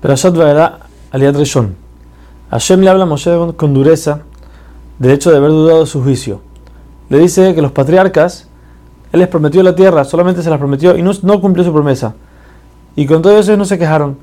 Perashat 0.00 0.34
Vaera 0.34 0.78
Aliad 1.12 1.36
Rishon. 1.36 1.74
Hashem 2.50 2.80
le 2.80 2.88
habla 2.88 3.04
a 3.04 3.06
Moshe 3.06 3.30
con 3.56 3.74
dureza 3.74 4.22
del 4.98 5.12
hecho 5.12 5.30
de 5.30 5.36
haber 5.36 5.50
dudado 5.50 5.80
de 5.80 5.86
su 5.86 6.02
juicio. 6.02 6.40
Le 7.10 7.18
dice 7.18 7.54
que 7.54 7.60
los 7.60 7.72
patriarcas, 7.72 8.48
él 9.12 9.20
les 9.20 9.28
prometió 9.28 9.62
la 9.62 9.74
tierra, 9.74 10.04
solamente 10.04 10.42
se 10.42 10.50
las 10.50 10.58
prometió 10.58 10.96
y 10.96 11.02
no, 11.02 11.40
cumplió 11.40 11.64
su 11.64 11.72
promesa. 11.72 12.14
Y 12.96 13.06
con 13.06 13.20
todo 13.20 13.38
eso 13.38 13.56
no 13.56 13.64
se 13.64 13.78
quejaron. 13.78 14.16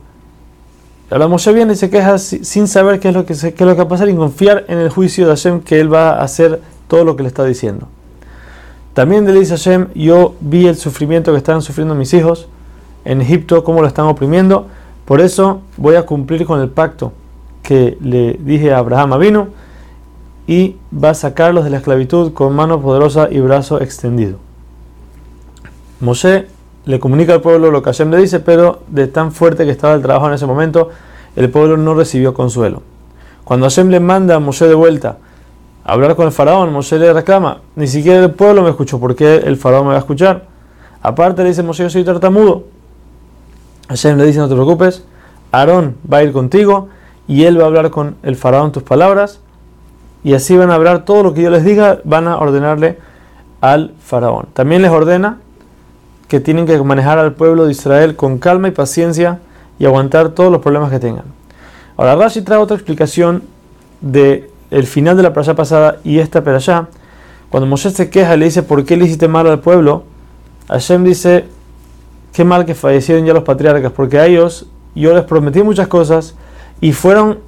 Ahora 1.12 1.28
Moshe 1.28 1.53
viene 1.53 1.74
y 1.74 1.76
se 1.76 1.89
queja 1.89 2.17
sin 2.17 2.67
saber 2.67 2.99
qué 2.99 3.09
es, 3.09 3.13
lo 3.13 3.25
que 3.25 3.33
qué 3.33 3.47
es 3.47 3.62
lo 3.62 3.73
que 3.73 3.78
va 3.78 3.83
a 3.83 3.87
pasar 3.87 4.09
y 4.09 4.15
confiar 4.15 4.65
en 4.67 4.79
el 4.79 4.89
juicio 4.89 5.25
de 5.25 5.31
Hashem 5.35 5.62
que 5.62 5.79
él 5.79 5.94
va 5.94 6.09
a 6.09 6.23
hacer 6.23 6.59
todo 6.87 7.05
lo 7.05 7.15
que 7.15 7.23
le 7.23 7.29
está 7.29 7.46
diciendo. 7.46 7.87
También 8.94 9.25
le 9.25 9.33
dice 9.39 9.53
a 9.53 9.57
Hashem, 9.57 9.89
yo 9.94 10.35
vi 10.41 10.67
el 10.67 10.75
sufrimiento 10.75 11.31
que 11.31 11.37
están 11.37 11.62
sufriendo 11.62 11.94
mis 11.94 12.13
hijos 12.13 12.47
en 13.05 13.21
Egipto, 13.21 13.63
cómo 13.63 13.81
lo 13.81 13.87
están 13.87 14.07
oprimiendo 14.07 14.67
por 15.08 15.21
eso 15.21 15.62
voy 15.78 15.96
a 15.96 16.05
cumplir 16.05 16.45
con 16.45 16.59
el 16.59 16.67
pacto 16.67 17.13
que 17.63 17.98
le 18.02 18.34
dije 18.34 18.73
a 18.73 18.80
Abraham 18.80 19.13
Avino 19.13 19.48
y 20.48 20.76
va 20.94 21.12
a 21.12 21.13
sacarlos 21.13 21.63
de 21.63 21.70
la 21.70 21.77
esclavitud 21.77 22.34
con 22.34 22.54
mano 22.54 22.82
poderosa 22.82 23.30
y 23.32 23.40
brazo 23.40 23.82
extendido. 23.82 24.38
Moshe 26.02 26.48
le 26.84 26.99
comunica 26.99 27.34
al 27.34 27.41
pueblo 27.41 27.72
lo 27.72 27.82
que 27.82 27.90
Hashem 27.90 28.12
le 28.12 28.18
dice, 28.18 28.41
pero 28.41 28.82
de 28.88 29.08
tan 29.08 29.32
fuerte 29.32 29.63
que 29.63 29.72
estaba 29.72 29.94
el 29.94 30.02
trabajo 30.02 30.27
en 30.27 30.34
ese 30.34 30.46
momento, 30.46 30.90
el 31.38 31.49
pueblo 31.49 31.77
no 31.77 31.94
recibió 31.94 32.34
consuelo. 32.34 32.82
Cuando 33.46 33.66
Hashem 33.66 33.88
le 33.88 34.02
manda 34.02 34.35
a 34.35 34.40
Moshe 34.40 34.68
de 34.68 34.76
vuelta 34.76 35.20
a 35.85 35.94
hablar 35.94 36.18
con 36.18 36.26
el 36.26 36.34
faraón, 36.34 36.74
Moshe 36.74 36.99
le 36.99 37.13
reclama, 37.13 37.62
ni 37.77 37.88
siquiera 37.88 38.26
el 38.26 38.32
pueblo 38.32 38.62
me 38.62 38.71
escuchó, 38.71 38.99
¿por 38.99 39.16
qué 39.16 39.38
el 39.38 39.55
faraón 39.55 39.85
me 39.85 39.91
va 39.91 39.96
a 39.96 39.99
escuchar? 39.99 40.48
Aparte 41.02 41.44
le 41.44 41.49
dice 41.49 41.63
Moshe, 41.63 41.84
yo 41.84 41.90
soy 41.90 42.04
tartamudo, 42.04 42.66
Hashem 43.90 44.18
le 44.18 44.26
dice, 44.26 44.40
no 44.40 44.48
te 44.48 44.55
preocupes, 44.55 45.04
Aarón 45.52 45.96
va 46.12 46.18
a 46.18 46.23
ir 46.23 46.32
contigo 46.32 46.90
y 47.27 47.44
él 47.44 47.59
va 47.59 47.64
a 47.64 47.68
hablar 47.68 47.90
con 47.90 48.16
el 48.23 48.36
faraón 48.36 48.72
tus 48.72 48.84
palabras 48.84 49.40
y 50.24 50.34
así 50.34 50.57
van 50.57 50.71
a 50.71 50.76
hablar 50.76 51.05
todo 51.05 51.24
lo 51.24 51.34
que 51.34 51.41
yo 51.41 51.49
les 51.49 51.63
diga, 51.63 51.99
van 52.04 52.27
a 52.27 52.38
ordenarle 52.38 52.98
al 53.62 53.93
faraón. 54.04 54.48
También 54.54 54.82
les 54.82 54.91
ordena 54.91 55.40
que 56.27 56.40
tienen 56.40 56.65
que 56.65 56.77
manejar 56.82 57.18
al 57.18 57.34
pueblo 57.34 57.65
de 57.65 57.71
Israel 57.71 58.15
con 58.15 58.38
calma 58.38 58.68
y 58.68 58.71
paciencia 58.71 59.40
y 59.80 59.85
aguantar 59.85 60.30
todos 60.30 60.52
los 60.52 60.62
problemas 60.62 60.91
que 60.91 60.99
tengan. 60.99 61.26
Ahora 61.96 62.15
Rashi 62.15 62.41
trae 62.41 62.60
otra 62.60 62.76
explicación 62.76 63.43
de 64.02 64.49
el 64.69 64.85
final 64.85 65.15
de 65.17 65.23
la 65.23 65.33
playa 65.33 65.55
pasada 65.55 65.97
y 66.03 66.19
esta 66.19 66.39
allá 66.39 66.88
Cuando 67.49 67.67
Moshe 67.67 67.89
se 67.89 68.09
queja 68.09 68.35
le 68.35 68.45
dice, 68.45 68.63
¿por 68.63 68.83
qué 68.85 68.97
le 68.97 69.05
hiciste 69.05 69.27
mal 69.27 69.47
al 69.47 69.59
pueblo? 69.59 70.03
Hashem 70.67 71.03
dice, 71.03 71.45
qué 72.38 72.43
mal 72.43 72.67
que 72.67 72.75
fallecieron 72.75 73.25
ya 73.25 73.33
los 73.33 73.43
patriarcas, 73.43 73.91
porque 73.91 74.19
a 74.19 74.27
ellos 74.27 74.67
yo 74.93 75.11
les 75.11 75.23
prometí 75.23 75.63
muchas 75.63 75.88
cosas 75.88 76.35
y 76.80 76.93
fueron 76.93 77.39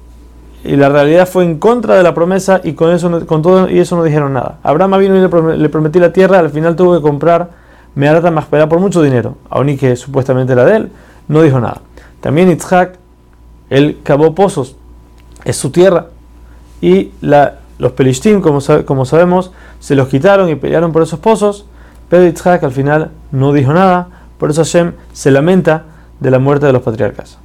y 0.64 0.74
la 0.74 0.88
realidad 0.88 1.28
fue 1.28 1.44
en 1.44 1.60
contra 1.60 1.94
de 1.94 2.02
la 2.02 2.12
promesa 2.12 2.60
y 2.64 2.72
con 2.72 2.90
eso 2.90 3.24
con 3.24 3.40
todo 3.40 3.70
y 3.70 3.78
eso 3.78 3.94
no 3.94 4.02
dijeron 4.02 4.32
nada. 4.32 4.58
Abraham 4.64 4.98
vino 4.98 5.16
y 5.16 5.56
le, 5.56 5.68
prometí 5.68 6.00
la 6.00 6.12
tierra, 6.12 6.40
al 6.40 6.50
final 6.50 6.74
tuvo 6.74 6.96
que 6.96 7.02
comprar 7.02 7.50
Meharata 7.94 8.32
Maspera 8.32 8.68
por 8.68 8.80
mucho 8.80 9.00
dinero, 9.00 9.36
aun 9.48 9.68
y 9.68 9.76
que 9.76 9.94
supuestamente 9.94 10.54
era 10.54 10.64
de 10.64 10.74
él, 10.74 10.92
no 11.28 11.40
dijo 11.42 11.60
nada. 11.60 11.82
También 12.20 12.50
Itzhak, 12.50 12.98
él 13.70 14.00
cavó 14.02 14.34
pozos, 14.34 14.74
es 15.44 15.54
su 15.54 15.70
tierra, 15.70 16.06
y 16.80 17.12
la, 17.20 17.60
los 17.78 17.92
Pelishtim, 17.92 18.40
como, 18.40 18.58
como 18.84 19.04
sabemos, 19.04 19.52
se 19.78 19.94
los 19.94 20.08
quitaron 20.08 20.48
y 20.48 20.56
pelearon 20.56 20.90
por 20.90 21.02
esos 21.02 21.20
pozos, 21.20 21.66
pero 22.08 22.26
Itzhak 22.26 22.64
al 22.64 22.72
final 22.72 23.12
no 23.30 23.52
dijo 23.52 23.72
nada, 23.72 24.19
por 24.40 24.50
eso 24.50 24.62
Hashem 24.62 24.94
se 25.12 25.30
lamenta 25.30 25.84
de 26.18 26.30
la 26.30 26.38
muerte 26.38 26.66
de 26.66 26.72
los 26.72 26.82
patriarcas. 26.82 27.38